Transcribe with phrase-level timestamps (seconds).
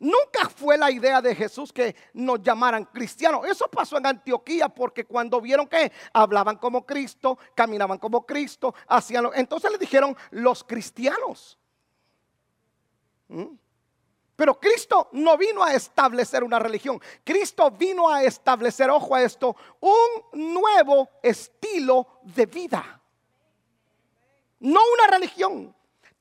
[0.00, 3.46] Nunca fue la idea de Jesús que nos llamaran cristianos.
[3.46, 9.28] Eso pasó en Antioquía porque cuando vieron que hablaban como Cristo, caminaban como Cristo, hacían
[9.34, 11.58] entonces le dijeron los cristianos.
[13.28, 13.54] ¿Mm?
[14.36, 16.98] Pero Cristo no vino a establecer una religión.
[17.22, 23.02] Cristo vino a establecer, ojo a esto, un nuevo estilo de vida.
[24.60, 25.76] No una religión.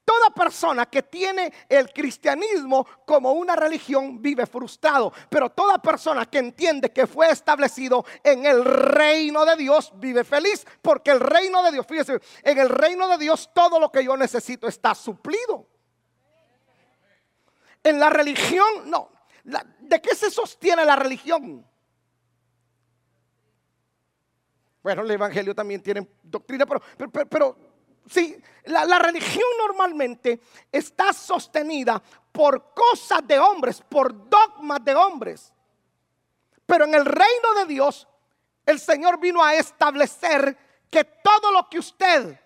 [0.09, 6.39] Toda persona que tiene el cristianismo como una religión vive frustrado, pero toda persona que
[6.39, 11.73] entiende que fue establecido en el reino de Dios vive feliz, porque el reino de
[11.73, 15.67] Dios, fíjese, en el reino de Dios todo lo que yo necesito está suplido.
[17.83, 19.11] En la religión, no.
[19.43, 21.63] ¿De qué se sostiene la religión?
[24.81, 27.68] Bueno, el Evangelio también tiene doctrina, pero, pero, pero
[28.09, 30.39] sí, la, la, religión normalmente
[30.71, 35.53] está sostenida por cosas de hombres, por dogmas de hombres.
[36.65, 38.07] Pero en el reino de Dios,
[38.65, 40.57] el Señor vino a establecer
[40.89, 42.39] que todo lo que usted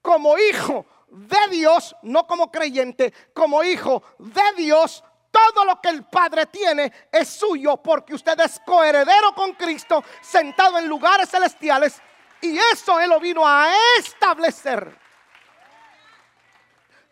[0.00, 6.04] como hijo de Dios, no como creyente, como hijo de Dios, todo lo que el
[6.04, 12.00] Padre tiene es suyo porque usted es coheredero con Cristo, sentado en lugares celestiales.
[12.40, 14.96] Y eso Él lo vino a establecer.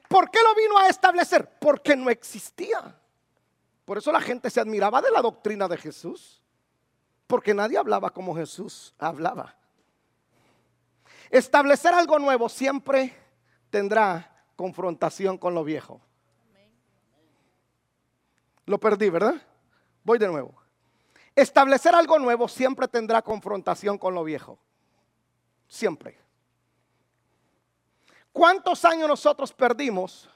[0.08, 1.58] ¿Por qué lo vino a establecer?
[1.58, 2.96] Porque no existía.
[3.84, 6.42] Por eso la gente se admiraba de la doctrina de Jesús.
[7.26, 9.56] Porque nadie hablaba como Jesús hablaba.
[11.30, 13.12] Establecer algo nuevo siempre
[13.70, 16.00] tendrá confrontación con lo viejo.
[18.64, 19.34] Lo perdí, ¿verdad?
[20.04, 20.54] Voy de nuevo.
[21.34, 24.58] Establecer algo nuevo siempre tendrá confrontación con lo viejo.
[25.68, 26.18] Siempre.
[28.32, 30.28] ¿Cuántos años nosotros perdimos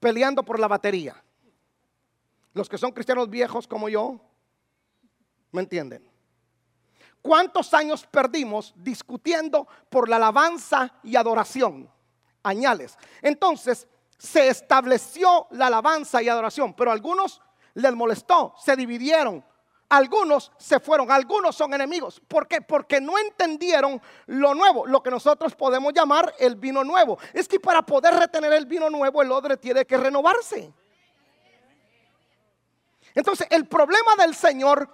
[0.00, 1.22] peleando por la batería?
[2.52, 4.20] Los que son cristianos viejos como yo,
[5.52, 6.08] ¿me entienden?
[7.22, 11.90] ¿Cuántos años perdimos discutiendo por la alabanza y adoración?
[12.44, 12.96] añales.
[13.20, 17.42] Entonces se estableció la alabanza y adoración, pero a algunos
[17.74, 19.44] les molestó, se dividieron.
[19.94, 22.20] Algunos se fueron, algunos son enemigos.
[22.26, 22.60] ¿Por qué?
[22.60, 27.16] Porque no entendieron lo nuevo, lo que nosotros podemos llamar el vino nuevo.
[27.32, 30.72] Es que para poder retener el vino nuevo, el odre tiene que renovarse.
[33.14, 34.88] Entonces, el problema del Señor,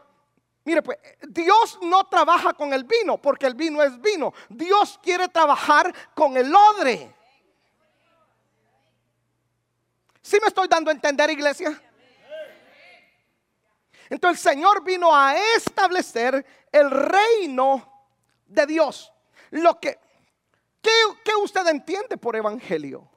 [0.64, 4.34] mire, pues Dios no trabaja con el vino, porque el vino es vino.
[4.50, 7.14] Dios quiere trabajar con el odre.
[10.20, 11.80] ¿Sí me estoy dando a entender, iglesia?
[14.10, 18.10] Entonces el Señor vino a establecer el reino
[18.44, 19.12] de Dios.
[19.50, 19.98] Lo que,
[20.82, 20.90] ¿qué,
[21.40, 23.08] usted entiende por evangelio?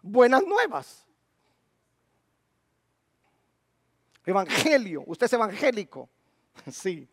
[0.00, 1.04] Buenas nuevas.
[4.24, 6.08] Evangelio, usted es evangélico.
[6.70, 7.08] Sí.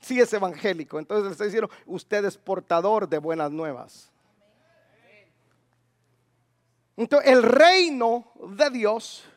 [0.00, 0.98] Sí es evangélico.
[0.98, 4.10] Entonces le diciendo, usted es portador de buenas nuevas.
[6.96, 9.29] Entonces, el reino de Dios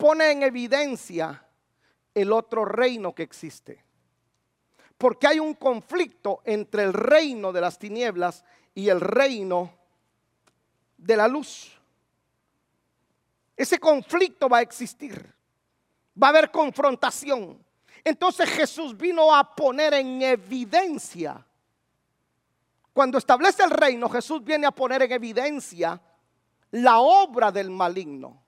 [0.00, 1.46] pone en evidencia
[2.14, 3.84] el otro reino que existe.
[4.98, 8.44] Porque hay un conflicto entre el reino de las tinieblas
[8.74, 9.72] y el reino
[10.96, 11.78] de la luz.
[13.56, 15.32] Ese conflicto va a existir.
[16.20, 17.64] Va a haber confrontación.
[18.02, 21.46] Entonces Jesús vino a poner en evidencia
[22.92, 26.00] cuando establece el reino, Jesús viene a poner en evidencia
[26.72, 28.42] la obra del maligno.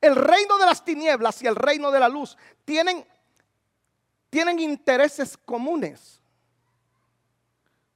[0.00, 3.06] El reino de las tinieblas y el reino de la luz tienen,
[4.30, 6.20] tienen intereses comunes.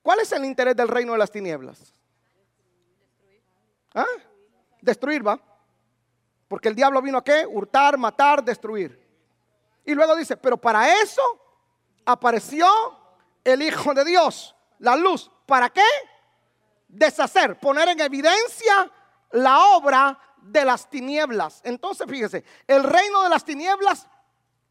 [0.03, 1.95] ¿Cuál es el interés del reino de las tinieblas?
[3.95, 4.07] ¿Ah?
[4.83, 5.41] Destruir, va.
[6.47, 7.47] Porque el diablo vino a qué?
[7.47, 9.03] Hurtar, matar, destruir.
[9.85, 11.23] Y luego dice, pero para eso
[12.05, 12.67] apareció
[13.43, 15.31] el Hijo de Dios la luz.
[15.47, 15.87] ¿Para qué?
[16.89, 18.91] Deshacer, poner en evidencia
[19.31, 21.61] la obra de las tinieblas.
[21.65, 24.07] Entonces, fíjese, el reino de las tinieblas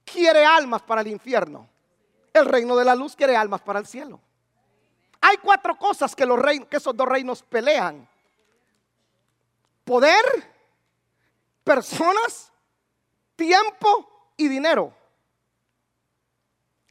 [0.06, 1.68] quiere almas para el infierno.
[2.34, 4.20] El reino de la luz quiere almas para el cielo.
[5.22, 6.40] Hay cuatro cosas que, los
[6.70, 8.08] que esos dos reinos pelean.
[9.86, 10.24] Poder,
[11.64, 12.52] personas,
[13.36, 14.94] tiempo y dinero.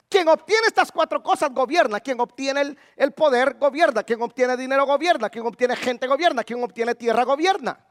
[0.08, 2.00] Quien obtiene estas cuatro cosas gobierna.
[2.00, 4.02] Quien obtiene el, poder gobierna.
[4.02, 5.30] Quien obtiene dinero gobierna.
[5.30, 6.44] Quien obtiene gente gobierna.
[6.44, 7.82] Quien obtiene tierra gobierna.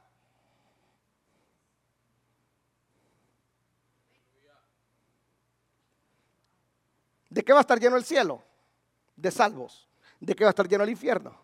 [7.32, 8.44] ¿De qué va a estar lleno el cielo?
[9.16, 9.90] De salvos.
[10.20, 11.42] ¿De qué va a estar lleno el infierno?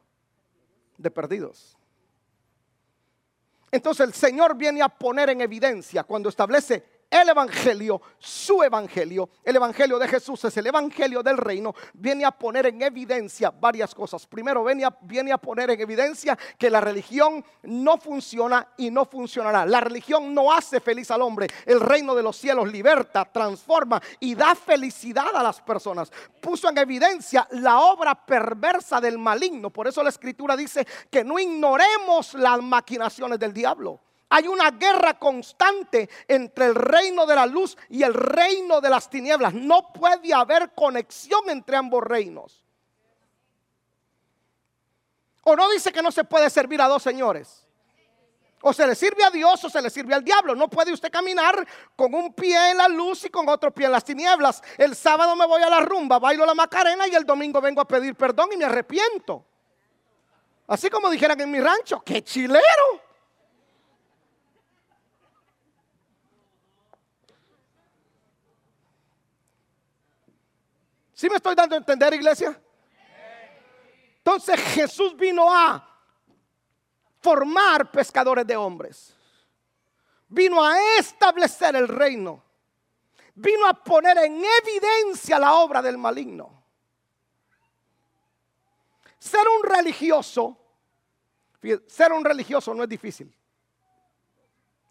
[0.98, 1.78] de perdidos.
[3.72, 9.56] Entonces el Señor viene a poner en evidencia cuando establece el Evangelio, su Evangelio, el
[9.56, 14.28] Evangelio de Jesús es el Evangelio del reino, viene a poner en evidencia varias cosas.
[14.28, 19.66] Primero, viene a, poner en evidencia que la religión no funciona y no funcionará.
[19.66, 21.48] La religión no hace feliz al hombre.
[21.66, 26.12] El reino de los cielos liberta, transforma y da felicidad a las personas.
[26.42, 29.70] Puso en evidencia la obra perversa del maligno.
[29.70, 34.02] Por eso la escritura dice que no ignoremos las maquinaciones del diablo.
[34.30, 39.10] Hay una guerra constante entre el reino de la luz y el reino de las
[39.10, 39.54] tinieblas.
[39.54, 42.64] No puede haber conexión entre ambos reinos.
[45.44, 47.66] O no dice que no se puede servir a dos señores.
[48.62, 50.56] O se le sirve a Dios o se le sirve al diablo.
[50.56, 51.66] No puede usted caminar
[51.96, 54.62] con un pie en la luz y con otro pie en las tinieblas.
[54.78, 57.88] El sábado me voy a la rumba, bailo la macarena y el domingo vengo a
[57.88, 59.46] pedir perdón y me arrepiento.
[60.68, 63.07] Así como dijeran en mi rancho, qué chilero.
[71.18, 72.62] ¿Sí me estoy dando a entender, iglesia?
[74.18, 75.84] Entonces Jesús vino a
[77.20, 79.16] formar pescadores de hombres.
[80.28, 82.44] Vino a establecer el reino.
[83.34, 86.64] Vino a poner en evidencia la obra del maligno.
[89.18, 90.56] Ser un religioso,
[91.88, 93.36] ser un religioso no es difícil.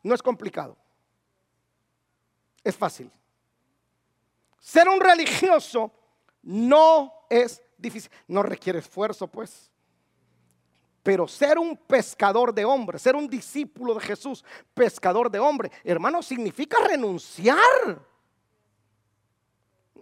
[0.02, 0.76] No es complicado.
[2.64, 3.12] Es fácil.
[4.58, 5.93] Ser un religioso
[6.47, 9.69] no es difícil, no requiere esfuerzo, pues.
[11.03, 16.23] Pero ser un pescador de hombres, ser un discípulo de Jesús, pescador de hombres, hermano,
[16.23, 17.59] significa renunciar.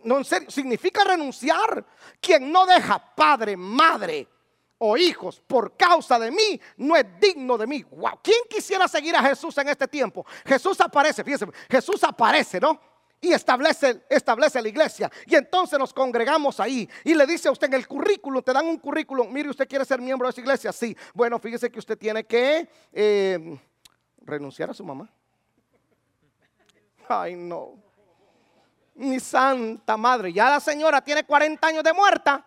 [0.02, 1.84] No, en serio, significa renunciar.
[2.20, 4.28] Quien no deja padre, madre
[4.76, 7.82] o hijos por causa de mí, no es digno de mí.
[7.84, 8.20] Wow.
[8.22, 10.26] ¿Quién quisiera seguir a Jesús en este tiempo?
[10.44, 12.78] Jesús aparece, fíjense, Jesús aparece, ¿no?
[13.24, 15.10] Y establece, establece la iglesia.
[15.26, 16.88] Y entonces nos congregamos ahí.
[17.04, 19.84] Y le dice a usted en el currículum, te dan un currículum, mire, usted quiere
[19.84, 20.72] ser miembro de esa iglesia.
[20.72, 23.58] Sí, bueno, fíjese que usted tiene que eh,
[24.18, 25.10] renunciar a su mamá.
[27.08, 27.82] Ay, no.
[28.94, 32.44] Mi santa madre, ya la señora tiene 40 años de muerta.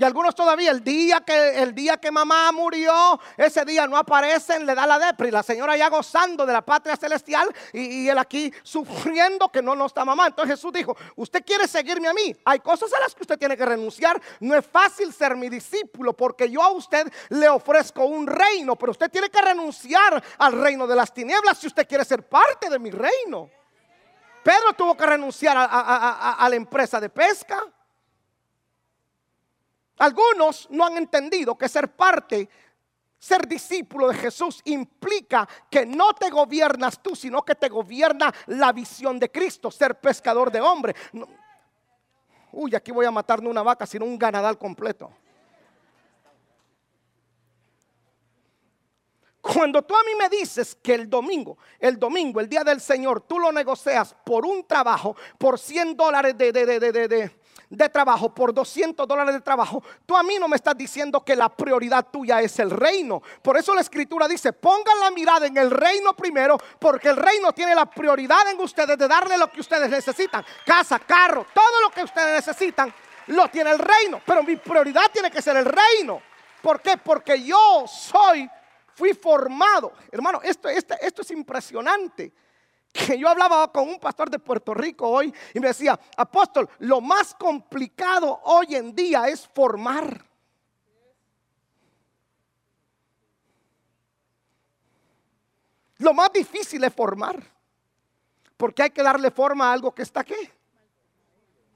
[0.00, 4.64] Y algunos todavía, el día que, el día que mamá murió, ese día no aparecen,
[4.64, 5.30] le da la depre.
[5.30, 9.84] La señora ya gozando de la patria celestial y, él aquí sufriendo que no, no
[9.84, 10.28] está mamá.
[10.28, 12.34] Entonces Jesús dijo, usted quiere seguirme a mí.
[12.46, 14.18] Hay cosas a las que usted tiene que renunciar.
[14.40, 18.76] No es fácil ser mi discípulo porque yo a usted le ofrezco un reino.
[18.76, 22.70] Pero usted tiene que renunciar al reino de las tinieblas si usted quiere ser parte
[22.70, 23.50] de mi reino.
[24.42, 27.62] Pedro tuvo que renunciar a la empresa de pesca.
[30.00, 32.48] Algunos no han entendido que ser parte,
[33.18, 38.72] ser discípulo de Jesús implica que no te gobiernas tú, sino que te gobierna la
[38.72, 40.94] visión de Cristo, ser pescador de hombre.
[42.52, 45.12] Uy, aquí voy a matar no una vaca, sino un ganadal completo.
[49.42, 53.20] Cuando tú a mí me dices que el domingo, el domingo, el día del Señor,
[53.20, 57.39] tú lo negocias por un trabajo, por 100 dólares de, de, de, de de
[57.88, 61.48] trabajo, por 200 dólares de trabajo, tú a mí no me estás diciendo que la
[61.48, 63.22] prioridad tuya es el reino.
[63.42, 67.52] Por eso la escritura dice, pongan la mirada en el reino primero, porque el reino
[67.52, 70.44] tiene la prioridad en ustedes de darle lo que ustedes necesitan.
[70.66, 72.92] Casa, carro, todo lo que ustedes necesitan,
[73.28, 74.20] lo tiene el reino.
[74.26, 76.20] Pero mi prioridad tiene que ser el reino.
[76.60, 76.96] ¿Por qué?
[76.96, 78.50] Porque yo soy,
[78.94, 79.92] fui formado.
[80.10, 82.32] Hermano, esto, esto, esto es impresionante
[82.92, 87.00] que yo hablaba con un pastor de Puerto Rico hoy y me decía, apóstol, lo
[87.00, 90.24] más complicado hoy en día es formar.
[95.98, 97.42] Lo más difícil es formar.
[98.56, 100.52] Porque hay que darle forma a algo que está qué.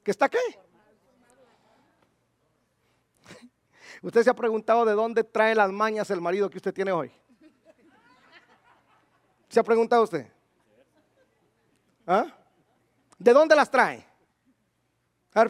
[0.03, 0.39] ¿Que está qué?
[4.01, 7.11] Usted se ha preguntado de dónde trae las mañas el marido que usted tiene hoy.
[9.49, 10.34] ¿Se ha preguntado usted?
[12.05, 12.25] ¿Ah?
[13.17, 14.05] ¿De dónde las trae?
[15.33, 15.45] A.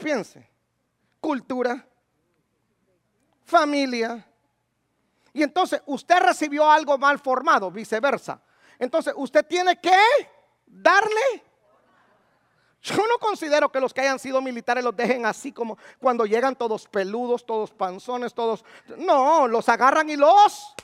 [1.20, 1.86] Cultura,
[3.44, 4.26] familia.
[5.34, 8.42] Y entonces usted recibió algo mal formado, viceversa.
[8.80, 9.98] Entonces usted tiene que
[10.66, 11.44] darle.
[12.82, 16.56] Yo no considero que los que hayan sido militares los dejen así como cuando llegan
[16.56, 18.64] todos peludos, todos panzones, todos...
[18.98, 20.75] No, los agarran y los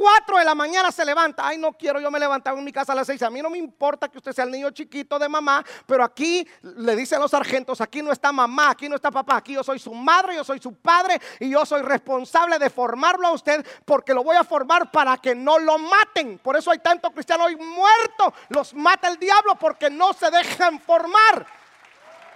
[0.00, 1.46] 4 de la mañana se levanta.
[1.46, 3.20] Ay, no quiero, yo me levantaba en mi casa a las 6.
[3.20, 6.48] A mí no me importa que usted sea el niño chiquito de mamá, pero aquí
[6.62, 9.78] le dicen los sargentos, aquí no está mamá, aquí no está papá, aquí yo soy
[9.78, 14.14] su madre, yo soy su padre y yo soy responsable de formarlo a usted porque
[14.14, 16.38] lo voy a formar para que no lo maten.
[16.38, 18.32] Por eso hay tanto cristiano hoy muerto.
[18.48, 21.46] Los mata el diablo porque no se dejan formar.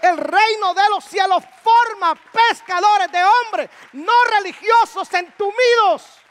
[0.02, 6.23] El reino de los cielos forma pescadores de hombres, no religiosos entumidos.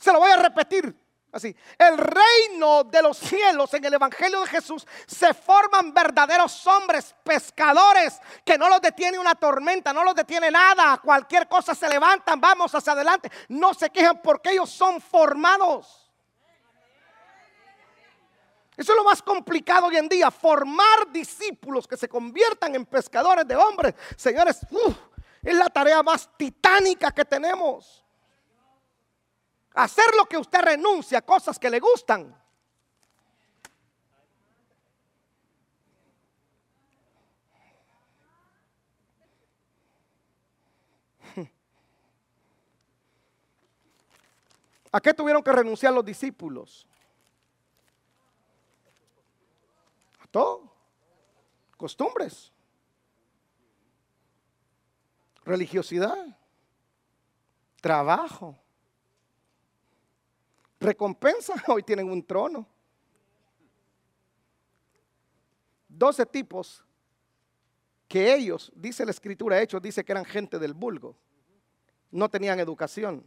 [0.00, 0.96] Se lo voy a repetir
[1.30, 1.54] así.
[1.78, 8.18] El reino de los cielos en el Evangelio de Jesús se forman verdaderos hombres pescadores
[8.44, 10.98] que no los detiene una tormenta, no los detiene nada.
[10.98, 13.30] Cualquier cosa se levantan, vamos hacia adelante.
[13.48, 16.10] No se quejan porque ellos son formados.
[18.76, 23.46] Eso es lo más complicado hoy en día, formar discípulos que se conviertan en pescadores
[23.46, 23.94] de hombres.
[24.16, 24.60] Señores,
[25.42, 27.99] es la tarea más titánica que tenemos.
[29.74, 32.36] Hacer lo que usted renuncia a cosas que le gustan.
[44.92, 46.86] ¿A qué tuvieron que renunciar los discípulos?
[50.18, 50.72] A todo.
[51.76, 52.52] Costumbres.
[55.44, 56.36] Religiosidad.
[57.80, 58.58] Trabajo
[60.80, 62.66] recompensa, hoy tienen un trono.
[65.88, 66.84] Doce tipos
[68.08, 71.14] que ellos, dice la escritura, hechos, dice que eran gente del vulgo,
[72.10, 73.24] no tenían educación.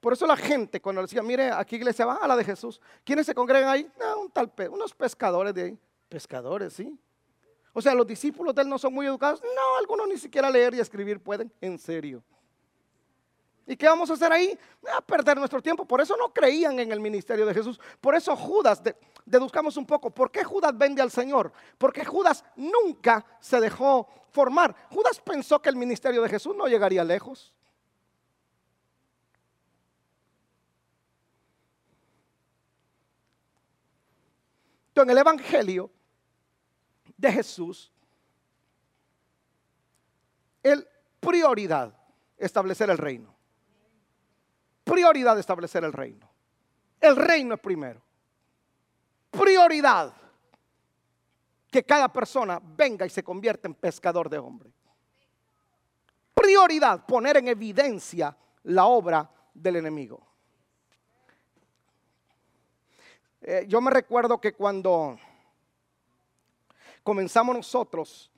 [0.00, 3.24] Por eso la gente cuando decía, mire, aquí iglesia va a la de Jesús, ¿quiénes
[3.24, 3.90] se congregan ahí?
[4.20, 5.78] un tal, unos pescadores de ahí.
[6.10, 6.98] Pescadores, sí.
[7.72, 9.42] O sea, los discípulos de él no son muy educados.
[9.42, 11.52] No, algunos ni siquiera leer y escribir pueden.
[11.60, 12.22] En serio.
[13.66, 14.58] ¿Y qué vamos a hacer ahí?
[14.94, 15.86] A perder nuestro tiempo.
[15.86, 17.80] Por eso no creían en el ministerio de Jesús.
[18.00, 18.82] Por eso Judas,
[19.24, 21.50] deduzcamos un poco, ¿por qué Judas vende al Señor?
[21.78, 24.74] Porque Judas nunca se dejó formar.
[24.90, 27.54] Judas pensó que el ministerio de Jesús no llegaría lejos.
[34.88, 35.90] Entonces, en el Evangelio
[37.16, 37.90] de Jesús,
[40.62, 40.86] el
[41.18, 41.96] prioridad
[42.36, 43.33] establecer el reino
[44.84, 46.30] prioridad establecer el reino.
[47.00, 48.00] El reino es primero.
[49.30, 50.14] Prioridad
[51.70, 54.72] que cada persona venga y se convierta en pescador de hombres.
[56.32, 60.24] Prioridad poner en evidencia la obra del enemigo.
[63.42, 65.18] Eh, yo me recuerdo que cuando
[67.02, 68.30] comenzamos nosotros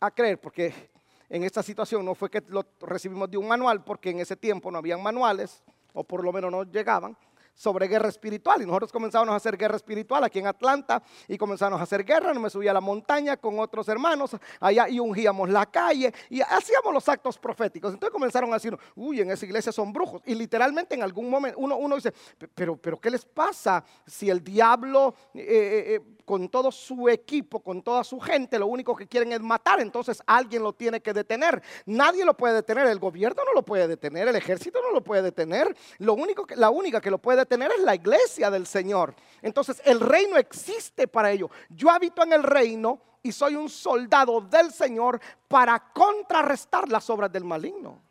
[0.00, 0.90] a creer, porque
[1.28, 4.70] en esta situación no fue que lo recibimos de un manual, porque en ese tiempo
[4.70, 5.62] no habían manuales,
[5.96, 7.16] o por lo menos no llegaban,
[7.56, 8.62] sobre guerra espiritual.
[8.62, 12.32] Y nosotros comenzamos a hacer guerra espiritual aquí en Atlanta y comenzamos a hacer guerra.
[12.32, 16.40] No me subí a la montaña con otros hermanos allá y ungíamos la calle y
[16.42, 17.94] hacíamos los actos proféticos.
[17.94, 20.22] Entonces comenzaron a decir, uy, en esa iglesia son brujos.
[20.26, 22.12] Y literalmente en algún momento uno, uno dice,
[22.54, 25.14] pero, pero ¿qué les pasa si el diablo...
[25.34, 29.32] Eh, eh, eh, con todo su equipo, con toda su gente, lo único que quieren
[29.32, 31.62] es matar, entonces alguien lo tiene que detener.
[31.86, 35.22] Nadie lo puede detener, el gobierno no lo puede detener, el ejército no lo puede
[35.22, 35.74] detener.
[35.98, 39.14] Lo único que, la única que lo puede detener es la iglesia del Señor.
[39.40, 41.48] Entonces el reino existe para ello.
[41.70, 47.30] Yo habito en el reino y soy un soldado del Señor para contrarrestar las obras
[47.30, 48.02] del maligno.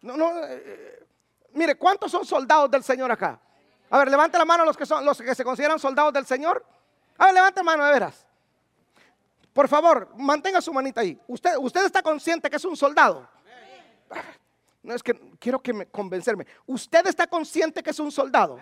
[0.00, 1.06] No, no, eh, eh,
[1.52, 3.40] mire, ¿cuántos son soldados del Señor acá?
[3.90, 6.64] A ver, levante la mano los que, son, los que se consideran soldados del Señor.
[7.18, 8.26] A ver, levante la mano, de veras.
[9.52, 11.18] Por favor, mantenga su manita ahí.
[11.28, 13.28] Usted, usted está consciente que es un soldado.
[14.82, 16.46] No es que quiero que me convencerme.
[16.66, 18.58] Usted está consciente que es un soldado.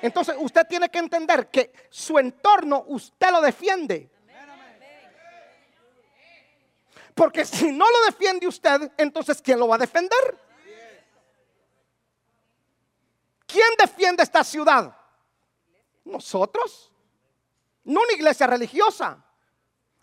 [0.00, 4.10] Entonces usted tiene que entender que su entorno usted lo defiende.
[7.14, 10.38] Porque si no lo defiende usted, entonces ¿quién lo va a defender?
[13.44, 13.68] ¿Quién
[14.08, 14.96] defiende esta ciudad?
[16.04, 16.90] Nosotros.
[17.84, 19.22] No una iglesia religiosa.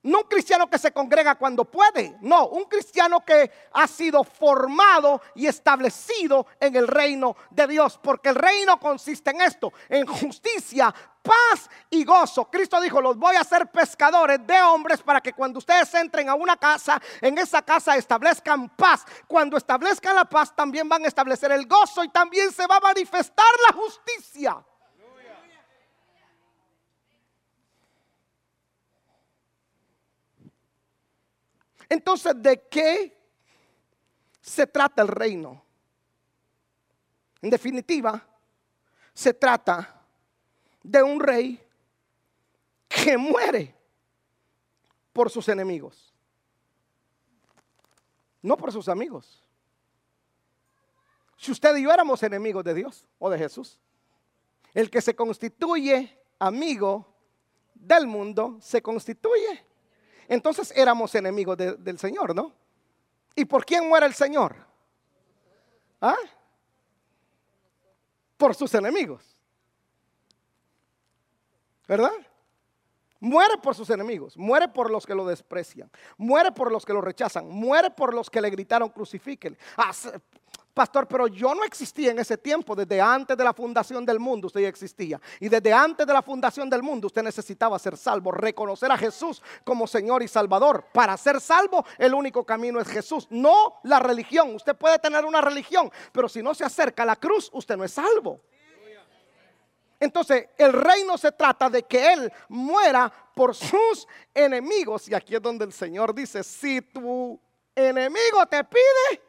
[0.05, 5.19] No un cristiano que se congrega cuando puede, no, un cristiano que ha sido formado
[5.33, 10.93] y establecido en el reino de Dios, porque el reino consiste en esto, en justicia,
[11.23, 12.45] paz y gozo.
[12.51, 16.35] Cristo dijo, los voy a hacer pescadores de hombres para que cuando ustedes entren a
[16.35, 19.03] una casa, en esa casa establezcan paz.
[19.25, 22.81] Cuando establezcan la paz, también van a establecer el gozo y también se va a
[22.81, 24.63] manifestar la justicia.
[31.89, 33.17] Entonces, ¿de qué
[34.41, 35.63] se trata el reino?
[37.41, 38.25] En definitiva,
[39.13, 40.01] se trata
[40.81, 41.61] de un rey
[42.87, 43.75] que muere
[45.13, 46.13] por sus enemigos,
[48.41, 49.41] no por sus amigos.
[51.37, 53.79] Si usted y yo éramos enemigos de Dios o de Jesús,
[54.73, 57.13] el que se constituye amigo
[57.73, 59.65] del mundo se constituye.
[60.27, 62.53] Entonces éramos enemigos del Señor, ¿no?
[63.35, 64.55] ¿Y por quién muere el Señor?
[66.01, 66.17] ¿Ah?
[68.37, 69.35] Por sus enemigos.
[71.87, 72.11] ¿Verdad?
[73.19, 77.01] Muere por sus enemigos, muere por los que lo desprecian, muere por los que lo
[77.01, 79.57] rechazan, muere por los que le gritaron crucifiquen.
[80.75, 82.75] Pastor, pero yo no existía en ese tiempo.
[82.75, 85.21] Desde antes de la fundación del mundo usted ya existía.
[85.39, 89.41] Y desde antes de la fundación del mundo usted necesitaba ser salvo, reconocer a Jesús
[89.63, 90.85] como Señor y Salvador.
[90.91, 94.53] Para ser salvo el único camino es Jesús, no la religión.
[94.53, 97.85] Usted puede tener una religión, pero si no se acerca a la cruz, usted no
[97.85, 98.41] es salvo.
[99.97, 105.07] Entonces, el reino se trata de que Él muera por sus enemigos.
[105.07, 107.39] Y aquí es donde el Señor dice, si tu
[107.73, 109.24] enemigo te pide,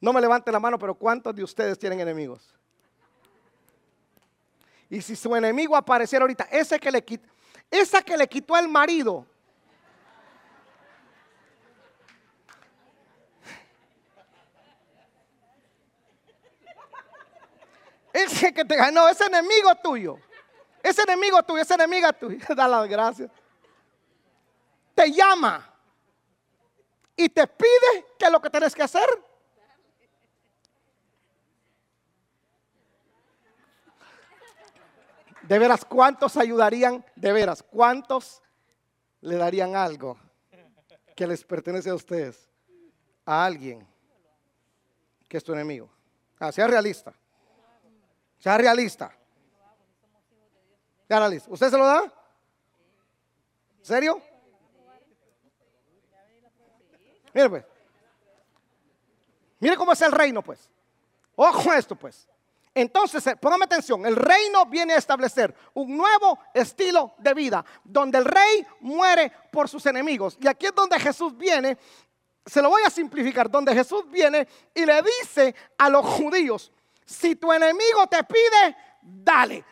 [0.00, 2.54] No me levante la mano, pero ¿cuántos de ustedes tienen enemigos?
[4.88, 7.28] Y si su enemigo apareciera ahorita, ese que le quitó,
[7.70, 9.26] esa que le quitó el marido,
[18.12, 20.18] ese que te ganó, ese enemigo tuyo,
[20.82, 23.30] ese enemigo tuyo, esa enemiga tuya, da las gracias,
[24.94, 25.68] te llama
[27.14, 29.27] y te pide que lo que tienes que hacer
[35.48, 37.02] De veras, ¿cuántos ayudarían?
[37.16, 38.42] De veras, ¿cuántos
[39.22, 40.18] le darían algo
[41.16, 42.50] que les pertenece a ustedes?
[43.24, 43.86] A alguien
[45.26, 45.90] que es tu enemigo.
[46.38, 47.14] Ah, sea realista.
[48.38, 49.10] Sea realista.
[51.06, 51.50] Sea realista.
[51.50, 52.12] ¿Usted se lo da?
[53.80, 54.20] ¿Serio?
[57.32, 57.64] Mire pues.
[59.60, 60.68] Mire cómo es el reino pues.
[61.36, 62.28] Ojo esto pues.
[62.80, 68.18] Entonces, eh, póngame atención, el reino viene a establecer un nuevo estilo de vida, donde
[68.18, 70.38] el rey muere por sus enemigos.
[70.40, 71.76] Y aquí es donde Jesús viene,
[72.46, 76.70] se lo voy a simplificar, donde Jesús viene y le dice a los judíos,
[77.04, 79.64] si tu enemigo te pide, dale.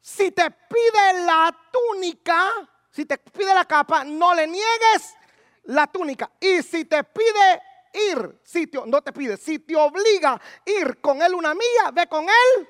[0.00, 2.52] Si te pide la túnica,
[2.90, 5.16] si te pide la capa, no le niegues
[5.64, 6.30] la túnica.
[6.40, 11.22] Y si te pide ir, sitio, no te pide, si te obliga a ir con
[11.22, 12.68] él una mía, ve con él.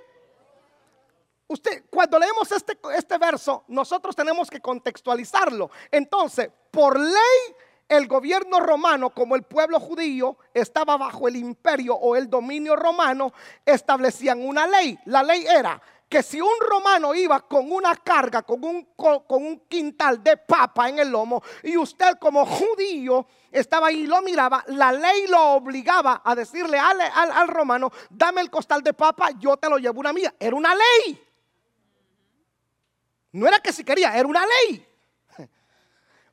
[1.46, 5.70] Usted, cuando leemos este, este verso, nosotros tenemos que contextualizarlo.
[5.90, 7.57] Entonces, por ley,
[7.88, 13.33] el gobierno romano, como el pueblo judío estaba bajo el imperio o el dominio romano,
[13.64, 14.98] establecían una ley.
[15.07, 19.61] La ley era que si un romano iba con una carga, con un, con, un
[19.68, 24.64] quintal de papa en el lomo, y usted como judío estaba ahí y lo miraba,
[24.68, 29.57] la ley lo obligaba a decirle al, al, romano, dame el costal de papa, yo
[29.59, 30.35] te lo llevo una mía.
[30.38, 31.23] Era una ley.
[33.33, 34.87] No era que si quería, era una ley.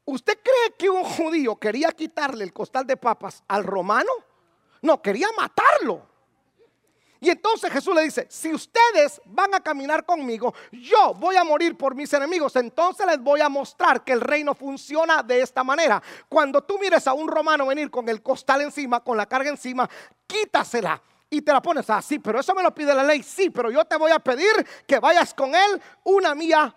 [0.05, 4.11] ¿Usted cree que un judío quería quitarle el costal de papas al romano?
[4.81, 6.14] No, quería matarlo.
[7.25, 11.75] Y entonces Jesús le dice, si ustedes van a caminar conmigo, yo voy a morir
[11.75, 12.55] por mis enemigos.
[12.55, 15.99] Entonces les voy a mostrar que el reino funciona de esta manera.
[16.29, 19.89] Cuando tú mires a un romano venir con el costal encima, con la carga encima,
[20.27, 23.71] quítasela y te la pones así, pero eso me lo pide la ley, sí, pero
[23.71, 26.75] yo te voy a pedir que vayas con él una mía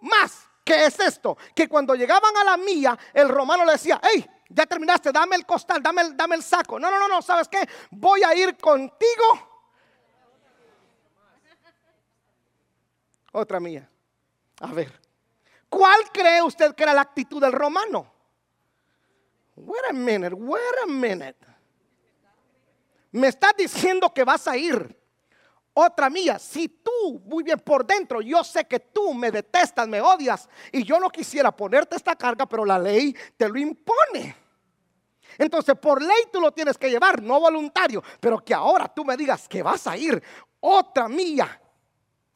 [0.00, 0.48] más.
[0.64, 1.38] ¿Qué es esto?
[1.54, 5.46] Que cuando llegaban a la mía, el romano le decía, hey, ya terminaste, dame el
[5.46, 6.76] costal, dame dame el saco.
[6.80, 7.60] No, no, no, no, ¿sabes qué?
[7.92, 9.55] Voy a ir contigo
[13.38, 13.86] Otra mía.
[14.60, 14.98] A ver,
[15.68, 18.10] ¿cuál cree usted que era la actitud del romano?
[19.54, 21.36] Wait a minute, wait a minute.
[23.12, 24.98] Me estás diciendo que vas a ir.
[25.74, 30.00] Otra mía, si tú, muy bien por dentro, yo sé que tú me detestas, me
[30.00, 34.34] odias y yo no quisiera ponerte esta carga, pero la ley te lo impone.
[35.36, 39.14] Entonces, por ley tú lo tienes que llevar, no voluntario, pero que ahora tú me
[39.14, 40.22] digas que vas a ir.
[40.58, 41.60] Otra mía,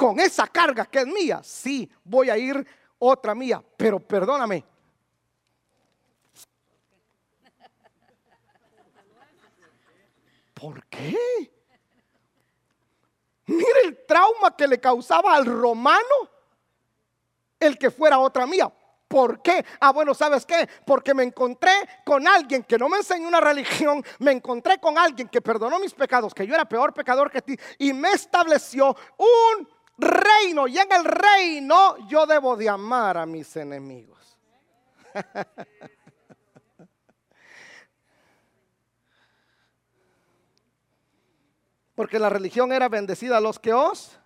[0.01, 2.67] con esa carga que es mía, sí, voy a ir
[2.99, 4.65] otra mía, pero perdóname.
[10.55, 11.53] ¿Por qué?
[13.45, 16.31] Mire el trauma que le causaba al romano.
[17.59, 18.73] el que fuera otra mía.
[19.07, 19.63] ¿Por qué?
[19.81, 20.67] Ah, bueno, ¿sabes qué?
[20.87, 21.73] Porque me encontré
[22.07, 25.93] con alguien que no me enseñó una religión, me encontré con alguien que perdonó mis
[25.93, 30.67] pecados, que yo era peor pecador que ti, y me estableció un reino.
[30.67, 34.39] Y en el reino yo debo de amar a mis enemigos.
[41.95, 44.19] Porque la religión era bendecida a los que os,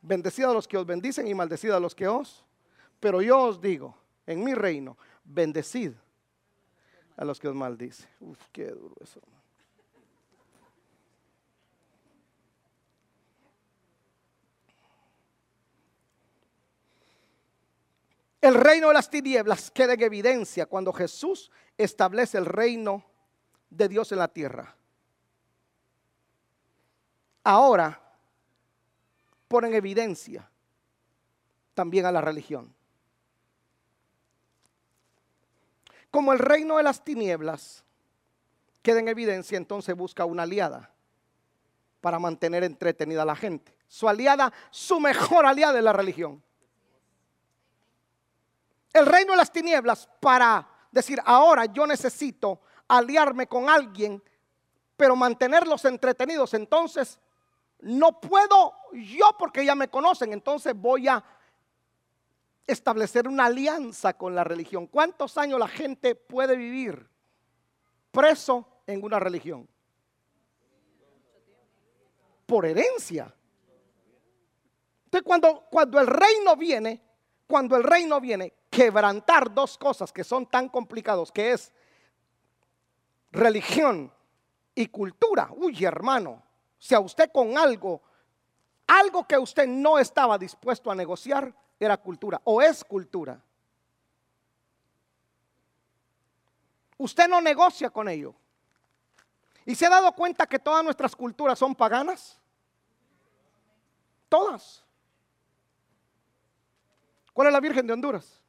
[0.00, 2.46] bendecida a los que os bendicen y maldecida a los que os
[3.00, 5.92] pero yo os digo, en mi reino, bendecid
[7.16, 8.08] a los que os maldicen.
[8.20, 9.20] Uf, qué duro eso.
[18.46, 23.04] El reino de las tinieblas queda en evidencia cuando Jesús establece el reino
[23.68, 24.76] de Dios en la tierra.
[27.42, 28.00] Ahora
[29.48, 30.48] pone en evidencia
[31.74, 32.72] también a la religión.
[36.12, 37.82] Como el reino de las tinieblas
[38.80, 40.94] queda en evidencia, entonces busca una aliada
[42.00, 43.76] para mantener entretenida a la gente.
[43.88, 46.45] Su aliada, su mejor aliada es la religión.
[48.96, 54.22] El reino de las tinieblas para decir, ahora yo necesito aliarme con alguien,
[54.96, 56.54] pero mantenerlos entretenidos.
[56.54, 57.20] Entonces,
[57.80, 61.22] no puedo yo porque ya me conocen, entonces voy a
[62.66, 64.86] establecer una alianza con la religión.
[64.86, 67.06] ¿Cuántos años la gente puede vivir
[68.10, 69.68] preso en una religión?
[72.46, 73.30] Por herencia.
[75.04, 77.02] Entonces cuando, cuando el reino viene,
[77.46, 81.72] cuando el reino viene, quebrantar dos cosas que son tan complicados, que es
[83.32, 84.12] religión
[84.74, 85.48] y cultura.
[85.56, 86.42] Uy, hermano,
[86.78, 88.02] si a usted con algo,
[88.86, 93.42] algo que usted no estaba dispuesto a negociar, era cultura o es cultura.
[96.98, 98.34] Usted no negocia con ello.
[99.64, 102.38] ¿Y se ha dado cuenta que todas nuestras culturas son paganas?
[104.28, 104.84] Todas.
[107.32, 108.42] ¿Cuál es la Virgen de Honduras?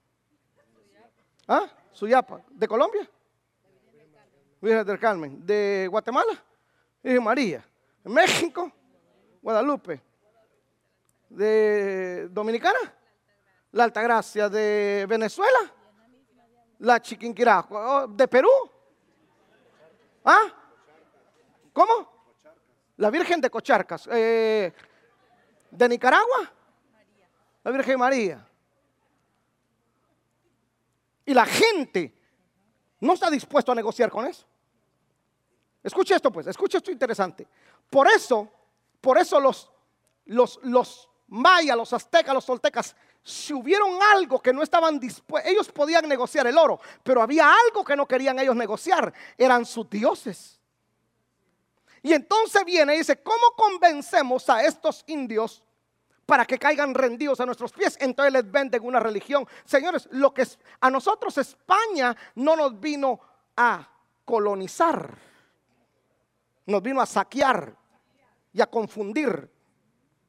[1.47, 1.67] ¿Ah?
[1.91, 2.41] Suyapa.
[2.49, 3.09] ¿De Colombia?
[4.61, 5.45] Virgen del Carmen.
[5.45, 6.43] ¿De Guatemala?
[7.01, 7.65] Virgen María.
[8.03, 8.71] ¿De México?
[9.41, 10.01] Guadalupe.
[11.29, 12.79] ¿De Dominicana?
[13.71, 15.59] la Altagracia de Venezuela,
[16.79, 18.49] la Chiquinquirá oh, de Perú.
[20.25, 20.41] ¿Ah?
[21.73, 22.43] ¿Cómo?
[22.97, 24.09] La Virgen de Cocharcas.
[24.11, 24.73] Eh,
[25.69, 26.51] ¿De Nicaragua?
[27.63, 28.46] La Virgen María.
[31.27, 32.11] Y la gente
[33.01, 34.47] no está dispuesto a negociar con eso.
[35.83, 37.45] Escuche esto pues, escuche esto interesante.
[37.89, 38.49] Por eso,
[38.99, 39.69] por eso los,
[40.25, 42.95] los, los mayas, los aztecas, los toltecas
[43.27, 47.83] si hubieron algo que no estaban dispuestos, ellos podían negociar el oro, pero había algo
[47.83, 50.61] que no querían ellos negociar, eran sus dioses.
[52.01, 55.61] Y entonces viene y dice, ¿cómo convencemos a estos indios
[56.27, 57.97] para que caigan rendidos a nuestros pies?
[57.99, 59.47] Entonces les venden una religión.
[59.65, 60.45] Señores, lo que
[60.81, 63.19] a nosotros España no nos vino
[63.55, 63.89] a
[64.23, 65.17] colonizar,
[66.67, 67.73] nos vino a saquear
[68.53, 69.49] y a confundir.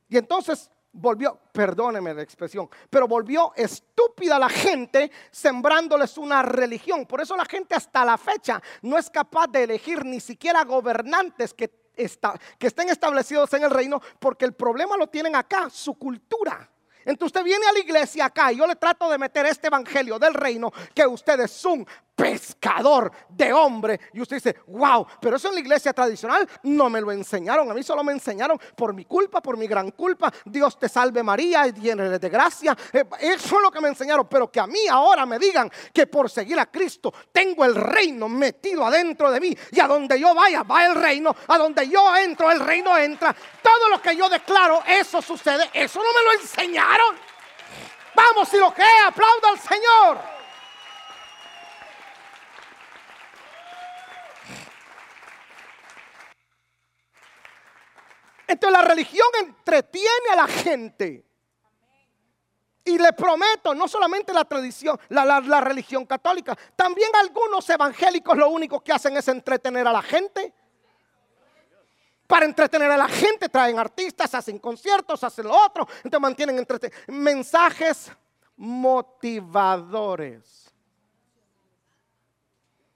[0.09, 7.07] Y entonces volvió, perdóneme la expresión, pero volvió estúpida la gente sembrándoles una religión.
[7.07, 11.55] Por eso la gente hasta la fecha no es capaz de elegir ni siquiera gobernantes
[11.55, 11.69] que,
[12.59, 16.71] que estén establecidos en el reino, porque el problema lo tienen acá, su cultura.
[17.05, 20.19] Entonces usted viene a la iglesia acá y yo le trato de meter este evangelio
[20.19, 21.87] del reino que usted es un
[22.19, 24.01] pescador de hombre.
[24.13, 27.71] Y usted dice, wow, pero eso en la iglesia tradicional no me lo enseñaron.
[27.71, 30.33] A mí solo me enseñaron por mi culpa, por mi gran culpa.
[30.45, 32.77] Dios te salve María y llene de gracia.
[32.93, 34.27] Eh, eso es lo que me enseñaron.
[34.29, 38.29] Pero que a mí ahora me digan que por seguir a Cristo tengo el reino
[38.29, 39.57] metido adentro de mí.
[39.71, 41.37] Y a donde yo vaya, va el reino.
[41.47, 43.35] A donde yo entro, el reino entra.
[43.63, 45.71] Todo lo que yo declaro, eso sucede.
[45.73, 47.15] Eso no me lo enseñaron.
[48.13, 50.38] Vamos, si lo que aplauda al Señor.
[58.49, 61.25] Entonces la religión entretiene a la gente.
[62.85, 68.81] Y le prometo, no solamente la tradición, la, religión católica, también algunos evangélicos lo único
[68.81, 70.55] que hacen es entretener a la gente.
[72.27, 76.67] Para entretener a la gente traen artistas, hacen conciertos, hacen lo otro, entonces mantienen
[77.09, 78.11] mensajes
[78.57, 80.58] motivadores.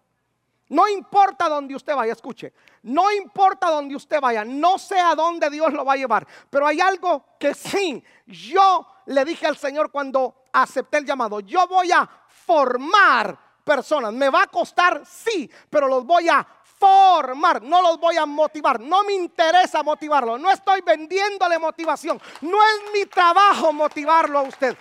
[0.69, 2.53] No importa dónde usted vaya, escuche,
[2.83, 6.67] no importa dónde usted vaya, no sé a dónde Dios lo va a llevar, pero
[6.67, 11.91] hay algo que sí, yo le dije al Señor cuando acepté el llamado, yo voy
[11.91, 16.47] a formar personas, me va a costar, sí, pero los voy a
[16.79, 22.59] formar, no los voy a motivar, no me interesa motivarlo, no estoy vendiéndole motivación, no
[22.63, 24.77] es mi trabajo motivarlo a usted,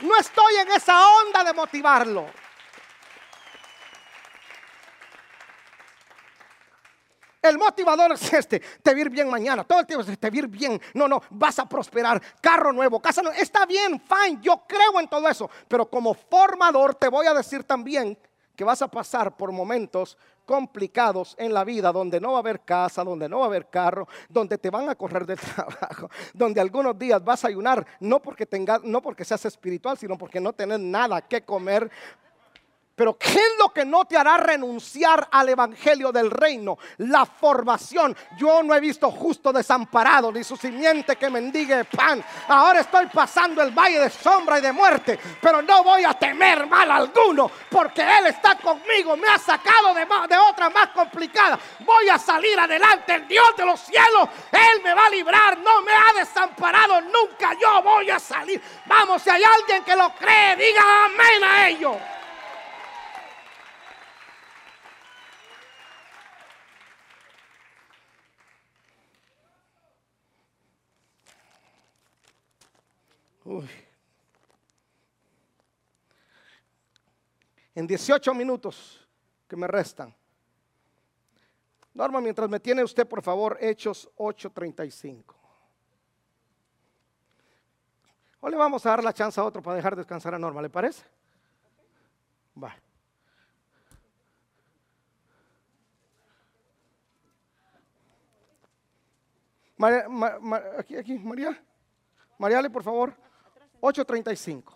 [0.00, 2.45] no estoy en esa onda de motivarlo.
[7.48, 10.80] El motivador es este, te vir bien mañana, todo el tiempo es te vir bien.
[10.94, 13.38] No, no, vas a prosperar, carro nuevo, casa nueva.
[13.38, 15.50] Está bien, fine, yo creo en todo eso.
[15.68, 18.18] Pero como formador te voy a decir también
[18.56, 22.60] que vas a pasar por momentos complicados en la vida, donde no va a haber
[22.60, 26.60] casa, donde no va a haber carro, donde te van a correr del trabajo, donde
[26.60, 30.52] algunos días vas a ayunar, no porque tengas, no porque seas espiritual, sino porque no
[30.52, 31.90] tenés nada que comer,
[32.96, 36.78] pero ¿qué es lo que no te hará renunciar al Evangelio del Reino?
[36.96, 38.16] La formación.
[38.38, 42.24] Yo no he visto justo desamparado ni su simiente que mendigue pan.
[42.48, 46.66] Ahora estoy pasando el valle de sombra y de muerte, pero no voy a temer
[46.66, 49.14] mal alguno porque Él está conmigo.
[49.14, 51.58] Me ha sacado de, de otra más complicada.
[51.80, 53.14] Voy a salir adelante.
[53.14, 55.58] El Dios de los cielos, Él me va a librar.
[55.58, 57.52] No me ha desamparado nunca.
[57.60, 58.62] Yo voy a salir.
[58.86, 62.15] Vamos, si hay alguien que lo cree, diga amén a ello.
[77.74, 79.06] En 18 minutos
[79.46, 80.14] que me restan.
[81.94, 85.34] Norma, mientras me tiene usted, por favor, Hechos 8:35.
[88.40, 90.70] O le vamos a dar la chance a otro para dejar descansar a Norma, ¿le
[90.70, 91.04] parece?
[92.62, 92.74] Va.
[100.78, 101.62] aquí, aquí, María.
[102.38, 103.25] Mariale, por favor.
[103.86, 104.74] 8.35.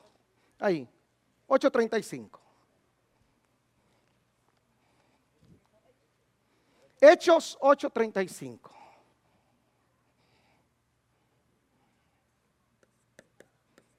[0.61, 0.89] Ahí.
[1.49, 2.39] 8.35.
[7.01, 8.71] Hechos 8.35.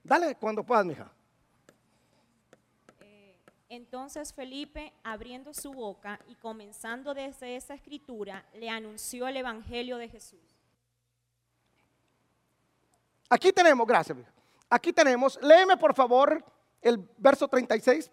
[0.03, 1.11] Dale cuando puedas, mija.
[3.01, 3.35] Eh,
[3.69, 10.07] entonces Felipe, abriendo su boca y comenzando desde esa escritura, le anunció el Evangelio de
[10.07, 10.39] Jesús.
[13.29, 14.17] Aquí tenemos, gracias.
[14.17, 14.40] Mija.
[14.73, 16.43] Aquí tenemos, léeme por favor
[16.81, 18.09] el verso 36.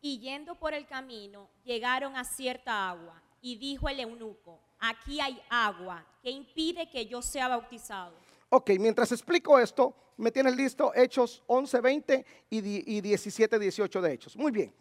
[0.00, 5.40] Y yendo por el camino, llegaron a cierta agua, y dijo el eunuco, aquí hay
[5.48, 8.14] agua, que impide que yo sea bautizado.
[8.48, 14.36] Ok, mientras explico esto, me tienes listo Hechos 11, 20 y 17, 18 de Hechos.
[14.36, 14.74] Muy bien.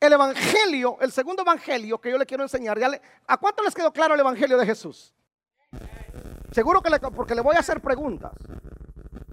[0.00, 2.76] El Evangelio, el segundo Evangelio que yo le quiero enseñar,
[3.26, 5.14] ¿a cuánto les quedó claro el Evangelio de Jesús?
[6.50, 8.32] Seguro que le, porque le voy a hacer preguntas.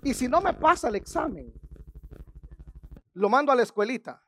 [0.03, 1.53] Y si no me pasa el examen,
[3.13, 4.23] lo mando a la escuelita.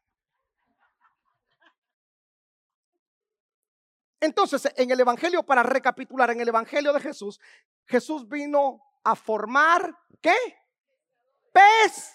[4.20, 7.40] Entonces, en el Evangelio, para recapitular, en el Evangelio de Jesús,
[7.86, 10.36] Jesús vino a formar, ¿qué?
[11.52, 12.14] Pez.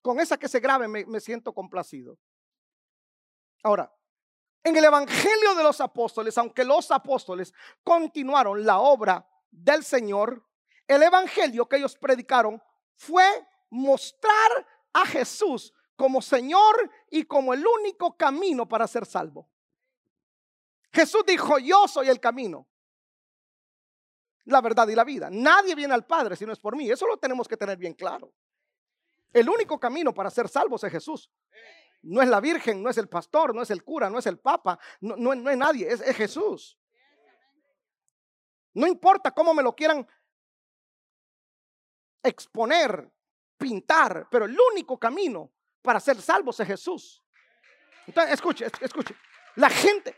[0.00, 2.18] Con esa que se grabe me, me siento complacido.
[3.62, 3.92] Ahora,
[4.62, 7.52] en el Evangelio de los apóstoles, aunque los apóstoles
[7.82, 10.49] continuaron la obra del Señor,
[10.90, 12.60] el evangelio que ellos predicaron
[12.96, 13.24] fue
[13.70, 19.48] mostrar a Jesús como Señor y como el único camino para ser salvo.
[20.92, 22.66] Jesús dijo, yo soy el camino,
[24.46, 25.28] la verdad y la vida.
[25.30, 26.90] Nadie viene al Padre si no es por mí.
[26.90, 28.32] Eso lo tenemos que tener bien claro.
[29.32, 31.30] El único camino para ser salvos es Jesús.
[32.02, 34.40] No es la Virgen, no es el pastor, no es el cura, no es el
[34.40, 36.76] Papa, no, es nadie, es Jesús.
[38.74, 40.06] No importa cómo me lo quieran
[42.22, 43.10] exponer,
[43.56, 45.50] pintar, pero el único camino
[45.82, 47.22] para ser salvos es Jesús.
[48.06, 49.14] Entonces, escuche, escuche.
[49.56, 50.16] La gente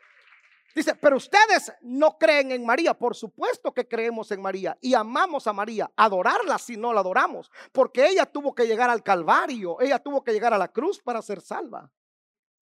[0.74, 2.94] dice, pero ustedes no creen en María.
[2.94, 5.90] Por supuesto que creemos en María y amamos a María.
[5.96, 10.32] Adorarla si no la adoramos, porque ella tuvo que llegar al Calvario, ella tuvo que
[10.32, 11.90] llegar a la cruz para ser salva.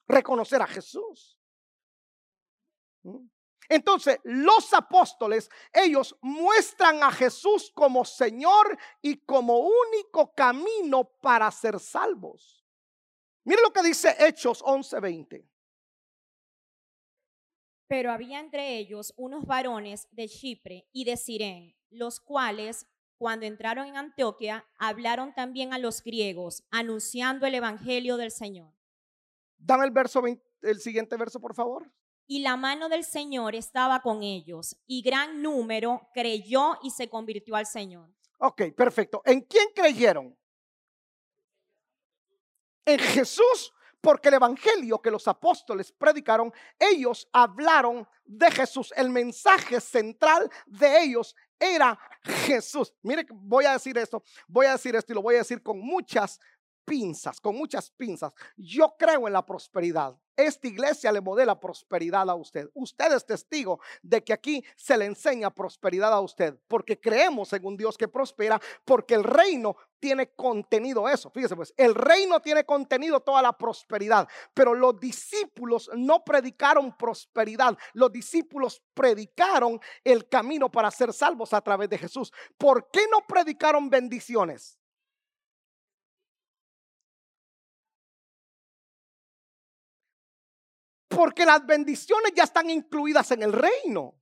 [0.07, 1.39] Reconocer a Jesús.
[3.03, 3.27] ¿Mm?
[3.71, 11.79] Entonces, los apóstoles, ellos muestran a Jesús como Señor y como único camino para ser
[11.79, 12.67] salvos.
[13.45, 15.49] Mire lo que dice Hechos 11:20.
[17.87, 23.87] Pero había entre ellos unos varones de Chipre y de Sirén, los cuales, cuando entraron
[23.87, 28.75] en Antioquia, hablaron también a los griegos, anunciando el evangelio del Señor.
[29.59, 30.25] Dame el verso
[30.63, 31.89] el siguiente verso, por favor
[32.31, 37.57] y la mano del Señor estaba con ellos, y gran número creyó y se convirtió
[37.57, 38.09] al Señor.
[38.39, 39.21] Ok, perfecto.
[39.25, 40.39] ¿En quién creyeron?
[42.85, 48.95] En Jesús, porque el evangelio que los apóstoles predicaron, ellos hablaron de Jesús.
[48.97, 51.99] El mensaje central de ellos era
[52.47, 52.95] Jesús.
[53.03, 55.81] Mire, voy a decir esto, voy a decir esto y lo voy a decir con
[55.81, 56.39] muchas
[56.91, 58.33] pinzas, con muchas pinzas.
[58.57, 60.19] Yo creo en la prosperidad.
[60.35, 62.69] Esta iglesia le modela prosperidad a usted.
[62.75, 67.65] Usted es testigo de que aquí se le enseña prosperidad a usted, porque creemos en
[67.65, 71.31] un Dios que prospera, porque el reino tiene contenido eso.
[71.31, 77.79] Fíjese pues, el reino tiene contenido toda la prosperidad, pero los discípulos no predicaron prosperidad.
[77.93, 82.33] Los discípulos predicaron el camino para ser salvos a través de Jesús.
[82.59, 84.80] ¿Por qué no predicaron bendiciones?
[91.21, 94.15] Porque las bendiciones ya están incluidas en el reino.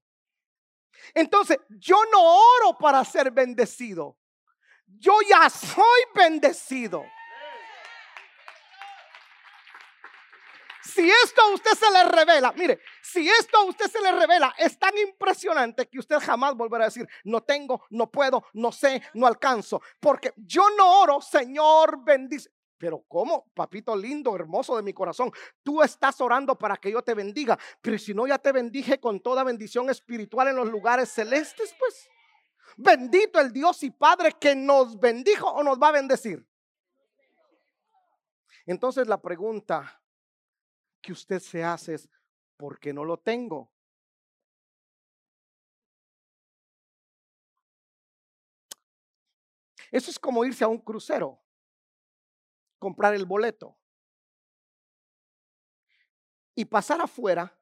[1.15, 4.19] Entonces, yo no oro para ser bendecido.
[4.85, 7.05] Yo ya soy bendecido.
[10.83, 14.53] Si esto a usted se le revela, mire, si esto a usted se le revela,
[14.59, 19.05] es tan impresionante que usted jamás volverá a decir, no tengo, no puedo, no sé,
[19.15, 19.81] no alcanzo.
[20.01, 22.51] Porque yo no oro, Señor, bendice.
[22.79, 25.33] Pero ¿cómo, papito lindo, hermoso de mi corazón?
[25.65, 29.21] Tú estás orando para que yo te bendiga, pero si no ya te bendije con
[29.21, 32.09] toda bendición espiritual en los lugares celestes, pues.
[32.77, 36.47] Bendito el Dios y Padre que nos bendijo o nos va a bendecir.
[38.65, 40.01] Entonces la pregunta
[41.01, 42.09] que usted se hace es,
[42.57, 43.73] ¿por qué no lo tengo?
[49.91, 51.41] Eso es como irse a un crucero
[52.79, 53.77] comprar el boleto
[56.55, 57.57] y pasar afuera